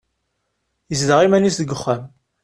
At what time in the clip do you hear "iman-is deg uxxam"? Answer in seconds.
1.21-2.03